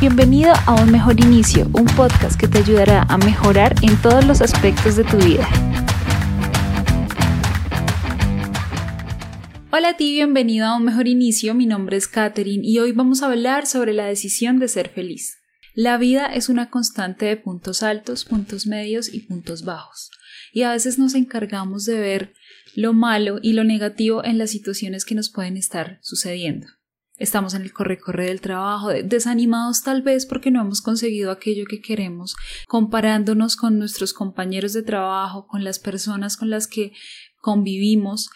[0.00, 4.42] Bienvenido a Un Mejor Inicio, un podcast que te ayudará a mejorar en todos los
[4.42, 5.48] aspectos de tu vida.
[9.70, 13.22] Hola a ti, bienvenido a Un Mejor Inicio, mi nombre es Katherine y hoy vamos
[13.22, 15.38] a hablar sobre la decisión de ser feliz.
[15.74, 20.10] La vida es una constante de puntos altos, puntos medios y puntos bajos,
[20.52, 22.34] y a veces nos encargamos de ver
[22.74, 26.66] lo malo y lo negativo en las situaciones que nos pueden estar sucediendo.
[27.16, 31.80] Estamos en el corre-corre del trabajo, desanimados tal vez porque no hemos conseguido aquello que
[31.80, 32.34] queremos,
[32.66, 36.92] comparándonos con nuestros compañeros de trabajo, con las personas con las que
[37.40, 38.30] convivimos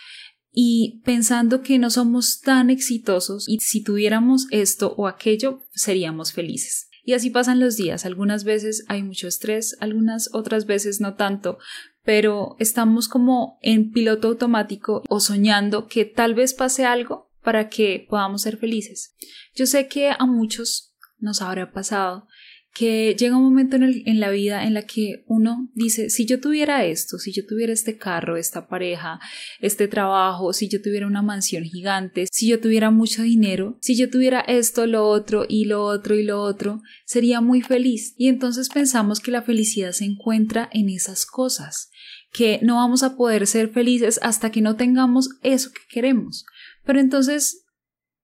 [0.53, 6.89] y pensando que no somos tan exitosos y si tuviéramos esto o aquello seríamos felices.
[7.03, 8.05] Y así pasan los días.
[8.05, 11.59] Algunas veces hay mucho estrés, algunas otras veces no tanto,
[12.05, 18.05] pero estamos como en piloto automático o soñando que tal vez pase algo para que
[18.11, 19.17] podamos ser felices.
[19.55, 22.29] Yo sé que a muchos nos habrá pasado
[22.75, 26.85] que llega un momento en, la vida en la que uno dice, si yo tuviera
[26.85, 29.19] esto, si yo tuviera este carro, esta pareja,
[29.61, 34.11] este trabajo, si yo tuviera una mansión gigante, si yo tuviera mucho dinero, si yo
[34.11, 38.13] tuviera esto, lo otro y lo otro y lo otro, sería muy feliz.
[38.19, 41.89] Y entonces pensamos que la felicidad se encuentra en esas cosas,
[42.31, 46.45] que no vamos a poder ser felices hasta que no tengamos eso que queremos.
[46.89, 47.67] Pero entonces,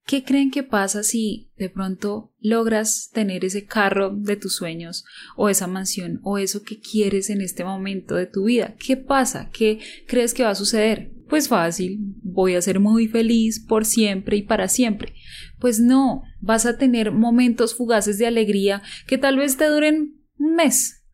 [0.07, 5.49] ¿qué creen que pasa si de pronto logras tener ese carro de tus sueños o
[5.49, 8.73] esa mansión o eso que quieres en este momento de tu vida?
[8.83, 9.51] ¿Qué pasa?
[9.53, 11.11] ¿Qué crees que va a suceder?
[11.29, 15.13] Pues fácil, voy a ser muy feliz por siempre y para siempre.
[15.59, 20.55] Pues no, vas a tener momentos fugaces de alegría que tal vez te duren un
[20.55, 21.04] mes,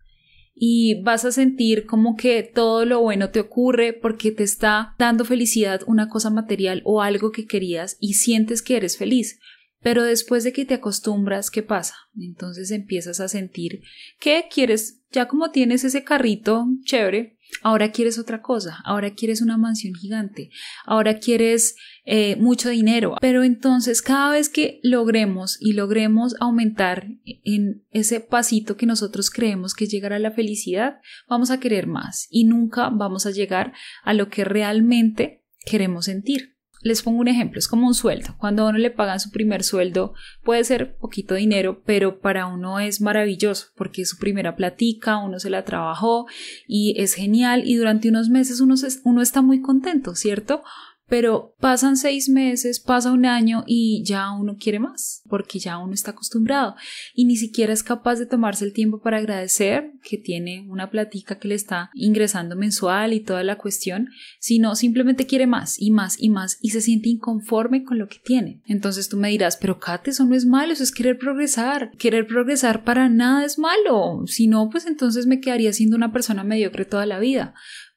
[0.63, 5.25] y vas a sentir como que todo lo bueno te ocurre porque te está dando
[5.25, 9.39] felicidad una cosa material o algo que querías y sientes que eres feliz.
[9.79, 11.95] Pero después de que te acostumbras, ¿qué pasa?
[12.15, 13.81] Entonces empiezas a sentir
[14.19, 19.57] que quieres, ya como tienes ese carrito chévere, ahora quieres otra cosa, ahora quieres una
[19.57, 20.49] mansión gigante,
[20.85, 21.75] ahora quieres
[22.05, 23.15] eh, mucho dinero.
[23.21, 29.73] Pero entonces cada vez que logremos y logremos aumentar en ese pasito que nosotros creemos
[29.73, 33.73] que es llegar a la felicidad, vamos a querer más y nunca vamos a llegar
[34.03, 36.55] a lo que realmente queremos sentir.
[36.83, 38.35] Les pongo un ejemplo, es como un sueldo.
[38.37, 42.79] Cuando a uno le pagan su primer sueldo, puede ser poquito dinero, pero para uno
[42.79, 46.25] es maravilloso porque es su primera platica, uno se la trabajó
[46.67, 50.63] y es genial y durante unos meses uno, uno está muy contento, ¿cierto?
[51.11, 55.91] Pero pasan seis meses, pasa un año y ya uno quiere más, porque ya uno
[55.91, 56.75] está acostumbrado
[57.13, 61.37] y ni siquiera es capaz de tomarse el tiempo para agradecer que tiene una platica
[61.37, 64.07] que le está ingresando mensual y toda la cuestión,
[64.39, 68.19] sino simplemente quiere más y más y más y se siente inconforme con lo que
[68.23, 68.61] tiene.
[68.65, 71.91] Entonces tú me dirás, pero Kate, eso no es malo, eso es querer progresar.
[71.97, 74.23] Querer progresar para nada es malo.
[74.27, 77.53] Si no, pues entonces me quedaría siendo una persona mediocre toda la vida.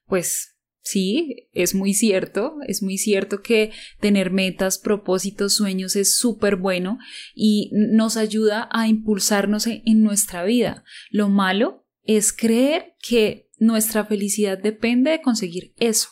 [0.09, 0.54] Pues
[0.85, 6.99] Sí, es muy cierto, es muy cierto que tener metas, propósitos, sueños es súper bueno
[7.35, 10.85] y nos ayuda a impulsarnos en nuestra vida.
[11.11, 16.11] Lo malo es creer que nuestra felicidad depende de conseguir eso.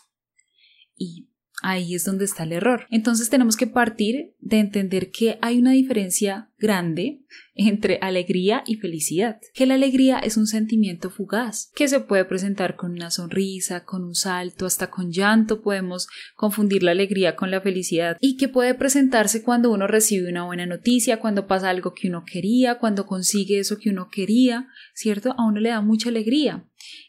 [0.96, 1.28] Y
[1.64, 2.86] Ahí es donde está el error.
[2.90, 7.22] Entonces tenemos que partir de entender que hay una diferencia grande
[7.54, 9.38] entre alegría y felicidad.
[9.54, 14.02] Que la alegría es un sentimiento fugaz, que se puede presentar con una sonrisa, con
[14.02, 18.74] un salto, hasta con llanto podemos confundir la alegría con la felicidad y que puede
[18.74, 23.60] presentarse cuando uno recibe una buena noticia, cuando pasa algo que uno quería, cuando consigue
[23.60, 25.36] eso que uno quería, ¿cierto?
[25.38, 26.66] A uno le da mucha alegría.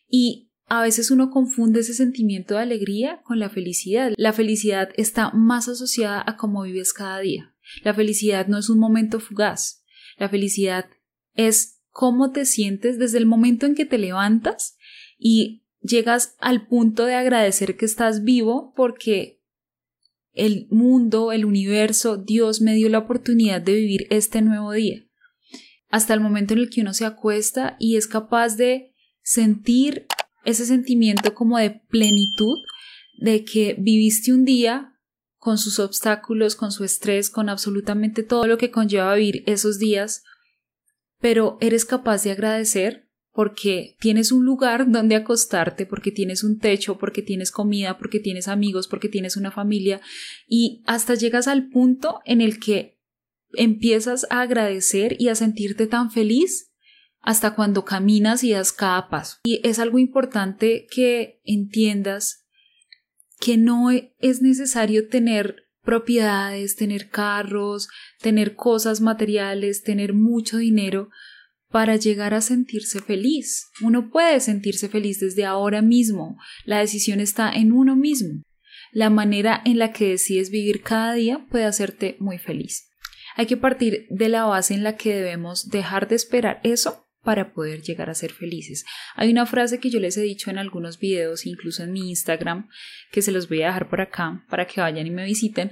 [0.07, 4.13] Y a veces uno confunde ese sentimiento de alegría con la felicidad.
[4.17, 7.53] La felicidad está más asociada a cómo vives cada día.
[7.83, 9.83] La felicidad no es un momento fugaz.
[10.17, 10.85] La felicidad
[11.35, 14.77] es cómo te sientes desde el momento en que te levantas
[15.17, 19.41] y llegas al punto de agradecer que estás vivo porque
[20.33, 25.05] el mundo, el universo, Dios me dio la oportunidad de vivir este nuevo día.
[25.89, 30.07] Hasta el momento en el que uno se acuesta y es capaz de sentir
[30.45, 32.59] ese sentimiento como de plenitud,
[33.17, 34.99] de que viviste un día
[35.37, 40.23] con sus obstáculos, con su estrés, con absolutamente todo lo que conlleva vivir esos días,
[41.19, 46.97] pero eres capaz de agradecer porque tienes un lugar donde acostarte, porque tienes un techo,
[46.97, 50.01] porque tienes comida, porque tienes amigos, porque tienes una familia
[50.47, 52.99] y hasta llegas al punto en el que
[53.53, 56.72] empiezas a agradecer y a sentirte tan feliz
[57.23, 59.37] hasta cuando caminas y das cada paso.
[59.43, 62.45] Y es algo importante que entiendas
[63.39, 67.89] que no es necesario tener propiedades, tener carros,
[68.19, 71.09] tener cosas materiales, tener mucho dinero
[71.69, 73.67] para llegar a sentirse feliz.
[73.81, 76.37] Uno puede sentirse feliz desde ahora mismo.
[76.65, 78.43] La decisión está en uno mismo.
[78.91, 82.91] La manera en la que decides vivir cada día puede hacerte muy feliz.
[83.35, 87.53] Hay que partir de la base en la que debemos dejar de esperar eso para
[87.53, 88.85] poder llegar a ser felices.
[89.15, 92.69] Hay una frase que yo les he dicho en algunos videos, incluso en mi Instagram,
[93.11, 95.71] que se los voy a dejar por acá para que vayan y me visiten,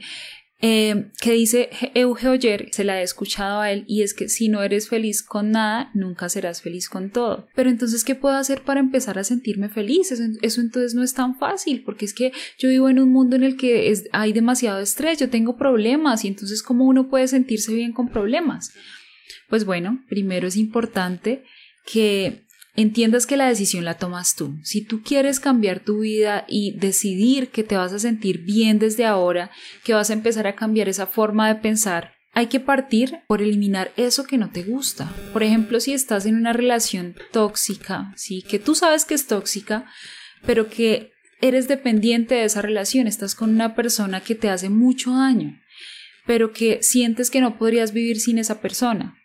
[0.64, 4.48] eh, que dice Euge Oyer, se la he escuchado a él, y es que si
[4.48, 7.48] no eres feliz con nada, nunca serás feliz con todo.
[7.56, 10.12] Pero entonces, ¿qué puedo hacer para empezar a sentirme feliz?
[10.12, 13.44] Eso, entonces no es tan fácil, porque es que yo vivo en un mundo en
[13.44, 17.92] el que hay demasiado estrés, yo tengo problemas, y entonces, ¿cómo uno puede sentirse bien
[17.92, 18.72] con problemas?
[19.52, 21.44] Pues bueno, primero es importante
[21.86, 22.46] que
[22.78, 24.58] entiendas que la decisión la tomas tú.
[24.64, 29.04] Si tú quieres cambiar tu vida y decidir que te vas a sentir bien desde
[29.04, 29.52] ahora,
[29.84, 33.92] que vas a empezar a cambiar esa forma de pensar, hay que partir por eliminar
[33.98, 35.14] eso que no te gusta.
[35.34, 39.86] Por ejemplo, si estás en una relación tóxica, sí, que tú sabes que es tóxica,
[40.46, 41.12] pero que
[41.42, 45.60] eres dependiente de esa relación, estás con una persona que te hace mucho daño,
[46.26, 49.18] pero que sientes que no podrías vivir sin esa persona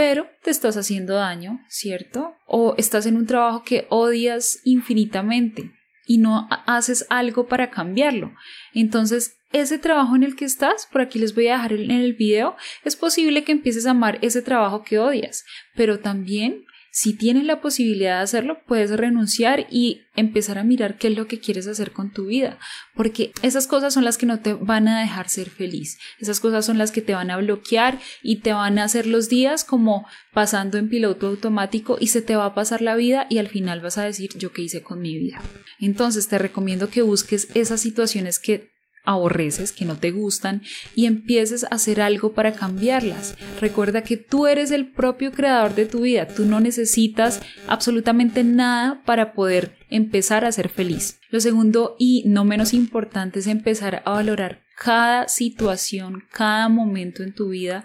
[0.00, 2.34] pero te estás haciendo daño, ¿cierto?
[2.46, 5.74] O estás en un trabajo que odias infinitamente
[6.06, 8.32] y no haces algo para cambiarlo.
[8.72, 12.14] Entonces, ese trabajo en el que estás, por aquí les voy a dejar en el
[12.14, 15.44] video, es posible que empieces a amar ese trabajo que odias,
[15.74, 21.08] pero también si tienes la posibilidad de hacerlo, puedes renunciar y empezar a mirar qué
[21.08, 22.58] es lo que quieres hacer con tu vida,
[22.94, 26.66] porque esas cosas son las que no te van a dejar ser feliz, esas cosas
[26.66, 30.06] son las que te van a bloquear y te van a hacer los días como
[30.32, 33.80] pasando en piloto automático y se te va a pasar la vida y al final
[33.80, 35.40] vas a decir yo qué hice con mi vida.
[35.78, 38.69] Entonces te recomiendo que busques esas situaciones que
[39.04, 40.62] aborreces, que no te gustan
[40.94, 43.36] y empieces a hacer algo para cambiarlas.
[43.60, 49.02] Recuerda que tú eres el propio creador de tu vida, tú no necesitas absolutamente nada
[49.04, 51.18] para poder empezar a ser feliz.
[51.30, 57.34] Lo segundo y no menos importante es empezar a valorar cada situación, cada momento en
[57.34, 57.84] tu vida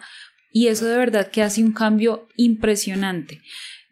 [0.51, 3.41] y eso de verdad que hace un cambio impresionante.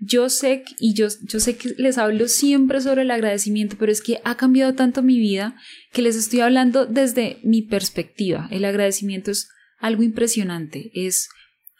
[0.05, 4.01] Yo sé y yo, yo sé que les hablo siempre sobre el agradecimiento, pero es
[4.01, 5.55] que ha cambiado tanto mi vida
[5.91, 8.47] que les estoy hablando desde mi perspectiva.
[8.51, 11.29] El agradecimiento es algo impresionante, es,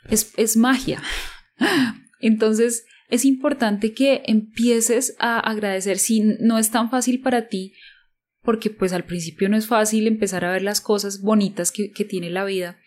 [0.09, 1.01] es, es magia.
[2.19, 7.73] Entonces, es importante que empieces a agradecer si no es tan fácil para ti,
[8.43, 12.29] porque pues al principio no es fácil empezar a ver las cosas bonitas que, tiene
[12.29, 12.77] la vida.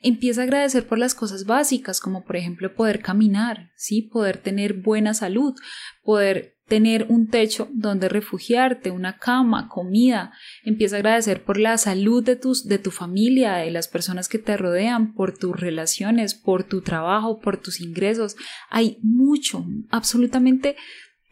[0.00, 4.02] Empieza a agradecer por las cosas básicas, como por ejemplo poder caminar, ¿sí?
[4.02, 5.54] poder tener buena salud,
[6.02, 10.32] poder tener un techo donde refugiarte, una cama, comida.
[10.64, 14.38] Empieza a agradecer por la salud de, tus, de tu familia, de las personas que
[14.38, 18.36] te rodean, por tus relaciones, por tu trabajo, por tus ingresos.
[18.70, 20.76] Hay mucho, absolutamente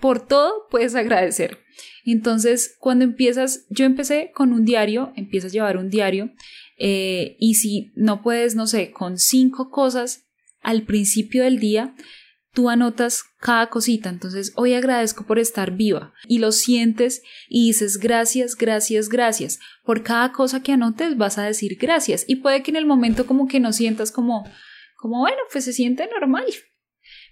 [0.03, 1.61] por todo puedes agradecer.
[2.05, 6.33] Entonces, cuando empiezas, yo empecé con un diario, empiezas a llevar un diario
[6.77, 10.25] eh, y si no puedes, no sé, con cinco cosas
[10.61, 11.95] al principio del día,
[12.53, 14.09] tú anotas cada cosita.
[14.09, 19.61] Entonces, hoy agradezco por estar viva y lo sientes y dices gracias, gracias, gracias.
[19.85, 23.25] Por cada cosa que anotes vas a decir gracias y puede que en el momento
[23.25, 24.51] como que no sientas como,
[24.97, 26.47] como bueno, pues se siente normal.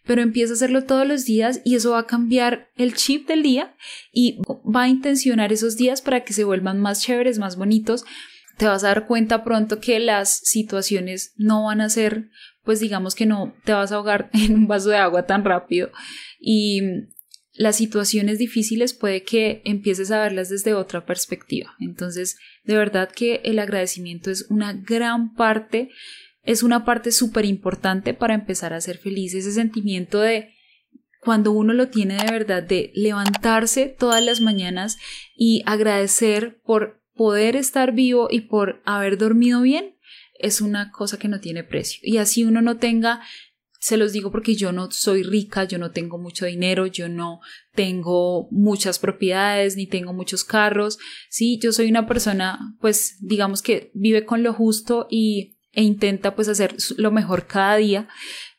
[0.04, 3.42] Pero empieza a hacerlo todos los días y eso va a cambiar el chip del
[3.42, 3.74] día
[4.12, 8.04] y va a intencionar esos días para que se vuelvan más chéveres, más bonitos,
[8.60, 12.28] te vas a dar cuenta pronto que las situaciones no van a ser,
[12.62, 15.90] pues digamos que no te vas a ahogar en un vaso de agua tan rápido
[16.38, 16.82] y
[17.52, 21.74] las situaciones difíciles puede que empieces a verlas desde otra perspectiva.
[21.80, 25.90] Entonces, de verdad que el agradecimiento es una gran parte,
[26.42, 30.54] es una parte súper importante para empezar a ser feliz, ese sentimiento de
[31.20, 34.96] cuando uno lo tiene de verdad de levantarse todas las mañanas
[35.36, 39.96] y agradecer por poder estar vivo y por haber dormido bien
[40.40, 42.00] es una cosa que no tiene precio.
[42.02, 43.20] Y así uno no tenga,
[43.78, 47.40] se los digo porque yo no soy rica, yo no tengo mucho dinero, yo no
[47.74, 50.98] tengo muchas propiedades, ni tengo muchos carros.
[51.28, 56.34] Sí, yo soy una persona, pues digamos que vive con lo justo y, e intenta
[56.34, 58.08] pues hacer lo mejor cada día.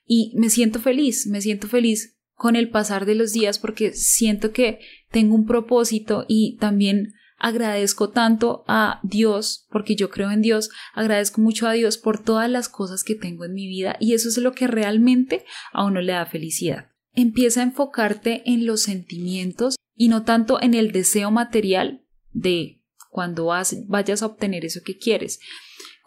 [0.06, 4.52] Y me siento feliz, me siento feliz con el pasar de los días porque siento
[4.52, 10.70] que tengo un propósito y también agradezco tanto a Dios, porque yo creo en Dios,
[10.94, 14.30] agradezco mucho a Dios por todas las cosas que tengo en mi vida y eso
[14.30, 16.92] es lo que realmente a uno le da felicidad.
[17.14, 23.48] Empieza a enfocarte en los sentimientos y no tanto en el deseo material de cuando
[23.88, 25.40] vayas a obtener eso que quieres.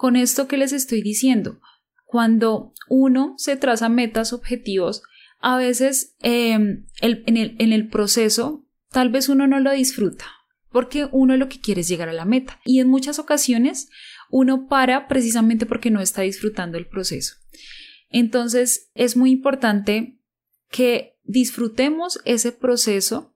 [0.05, 1.63] Con esto que les estoy diciendo,
[2.05, 5.03] cuando uno se traza metas, objetivos,
[5.41, 10.27] a veces em, en, el, en el proceso tal vez uno no lo disfruta,
[10.69, 12.61] porque uno lo que quiere es llegar a la meta.
[12.67, 13.89] Y en muchas ocasiones
[14.29, 17.37] uno para precisamente porque no está disfrutando el proceso.
[18.11, 20.21] Entonces es muy importante
[20.69, 23.35] que disfrutemos ese proceso.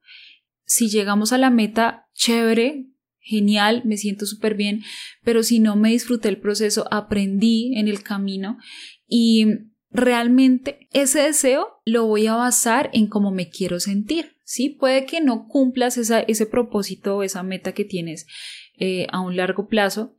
[0.67, 2.91] Si llegamos a la meta, chévere,
[3.29, 4.83] genial, me siento súper bien,
[5.23, 8.59] pero si no me disfruté el proceso, aprendí en el camino
[9.07, 9.47] y
[9.91, 14.37] realmente ese deseo lo voy a basar en cómo me quiero sentir.
[14.45, 18.27] Sí, puede que no cumplas ese propósito o esa meta que tienes
[18.79, 20.17] eh, a un largo plazo,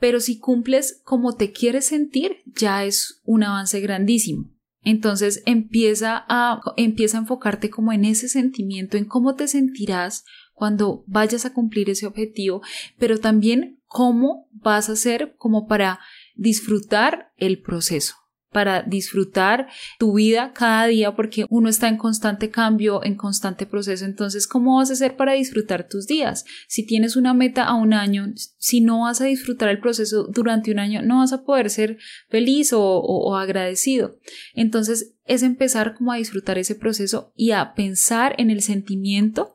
[0.00, 4.50] pero si cumples como te quieres sentir, ya es un avance grandísimo.
[4.82, 10.24] Entonces empieza a, empieza a enfocarte como en ese sentimiento, en cómo te sentirás
[10.58, 12.62] cuando vayas a cumplir ese objetivo,
[12.98, 16.00] pero también cómo vas a hacer como para
[16.34, 18.16] disfrutar el proceso
[18.50, 24.04] para disfrutar tu vida cada día porque uno está en constante cambio, en constante proceso.
[24.04, 26.44] Entonces, ¿cómo vas a hacer para disfrutar tus días?
[26.66, 30.70] Si tienes una meta a un año, si no vas a disfrutar el proceso durante
[30.70, 31.98] un año, no vas a poder ser
[32.28, 34.18] feliz o, o agradecido.
[34.54, 39.52] Entonces, es empezar como a disfrutar ese proceso y a pensar en el sentimiento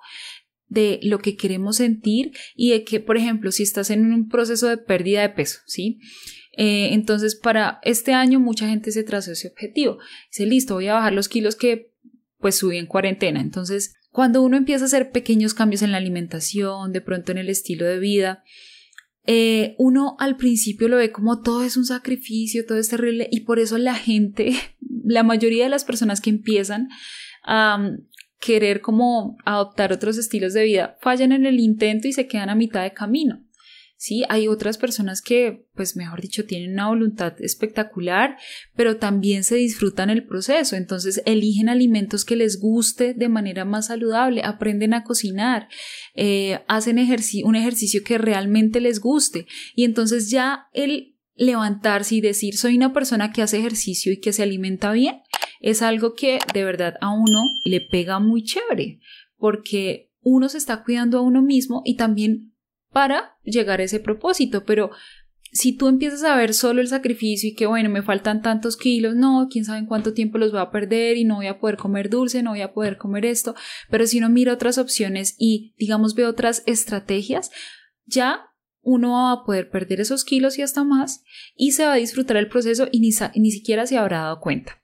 [0.73, 4.67] de lo que queremos sentir y de que, por ejemplo, si estás en un proceso
[4.67, 5.99] de pérdida de peso, ¿sí?
[6.57, 9.99] Eh, entonces, para este año mucha gente se trazó ese objetivo.
[10.31, 11.91] Dice, listo, voy a bajar los kilos que
[12.39, 13.39] pues subí en cuarentena.
[13.39, 17.49] Entonces, cuando uno empieza a hacer pequeños cambios en la alimentación, de pronto en el
[17.49, 18.43] estilo de vida,
[19.25, 23.41] eh, uno al principio lo ve como todo es un sacrificio, todo es terrible y
[23.41, 24.53] por eso la gente,
[25.05, 26.89] la mayoría de las personas que empiezan
[28.43, 32.55] querer como adoptar otros estilos de vida fallan en el intento y se quedan a
[32.55, 33.41] mitad de camino.
[33.95, 38.35] Sí, hay otras personas que, pues mejor dicho, tienen una voluntad espectacular,
[38.75, 40.75] pero también se disfrutan el proceso.
[40.75, 45.69] Entonces eligen alimentos que les guste de manera más saludable, aprenden a cocinar,
[46.15, 46.97] eh, hacen
[47.45, 49.47] un ejercicio que realmente les guste.
[49.73, 54.33] Y entonces ya el levantarse y decir soy una persona que hace ejercicio y que
[54.33, 55.21] se alimenta bien
[55.63, 58.99] es algo que de verdad a uno le pega muy chévere
[59.37, 62.53] porque uno se está cuidando a uno mismo y también
[62.91, 64.91] para llegar a ese propósito, pero
[65.53, 69.15] si tú empiezas a ver solo el sacrificio y que bueno, me faltan tantos kilos,
[69.15, 71.77] no, quién sabe en cuánto tiempo los voy a perder y no voy a poder
[71.77, 73.55] comer dulce, no voy a poder comer esto,
[73.89, 77.51] pero si uno mira otras opciones y digamos ve otras estrategias,
[78.05, 78.47] ya
[78.81, 81.23] uno va a poder perder esos kilos y hasta más
[81.55, 84.82] y se va a disfrutar el proceso y ni, ni siquiera se habrá dado cuenta.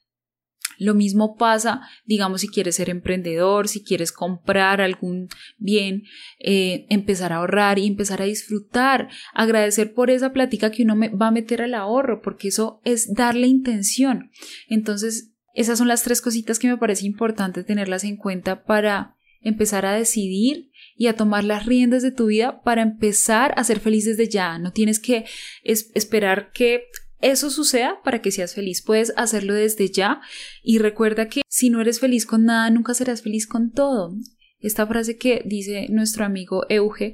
[0.80, 6.04] Lo mismo pasa, digamos, si quieres ser emprendedor, si quieres comprar algún bien,
[6.40, 11.10] eh, empezar a ahorrar y empezar a disfrutar, agradecer por esa plática que uno me
[11.10, 14.32] va a meter al ahorro, porque eso es darle intención.
[14.68, 19.86] Entonces, esas son las tres cositas que me parece importante tenerlas en cuenta para empezar
[19.86, 24.06] a decidir y a tomar las riendas de tu vida para empezar a ser feliz
[24.06, 24.58] desde ya.
[24.60, 25.26] No tienes que
[25.64, 26.84] esperar que
[27.22, 28.82] eso suceda para que seas feliz.
[28.82, 30.22] Puedes hacerlo desde ya
[30.64, 34.16] y recuerda que si no eres feliz con nada, nunca serás feliz con todo.
[34.60, 37.14] Esta frase que dice nuestro amigo Euge,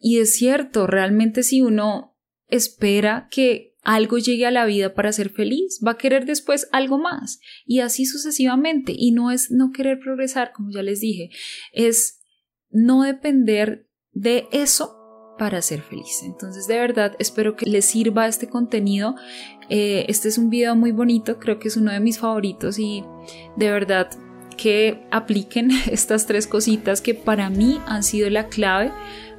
[0.00, 2.16] y es cierto, realmente si uno
[2.48, 6.98] espera que algo llegue a la vida para ser feliz, va a querer después algo
[6.98, 8.92] más y así sucesivamente.
[8.96, 11.30] Y no es no querer progresar, como ya les dije,
[11.72, 12.20] es
[12.70, 14.97] no depender de eso
[15.38, 16.22] para ser feliz.
[16.24, 19.14] Entonces, de verdad, espero que les sirva este contenido.
[19.70, 23.04] Eh, este es un video muy bonito, creo que es uno de mis favoritos y
[23.56, 24.10] de verdad
[24.56, 28.92] que apliquen estas tres cositas que para mí han sido la clave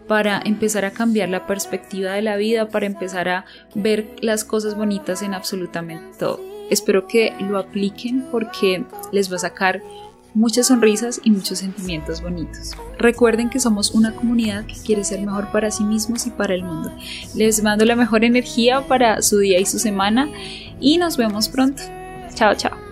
[0.07, 4.75] para empezar a cambiar la perspectiva de la vida, para empezar a ver las cosas
[4.75, 6.39] bonitas en absolutamente todo.
[6.71, 9.83] Espero que lo apliquen porque les va a sacar
[10.33, 12.71] muchas sonrisas y muchos sentimientos bonitos.
[12.97, 16.63] Recuerden que somos una comunidad que quiere ser mejor para sí mismos y para el
[16.63, 16.91] mundo.
[17.35, 20.29] Les mando la mejor energía para su día y su semana
[20.79, 21.81] y nos vemos pronto.
[22.35, 22.88] Chao, chao.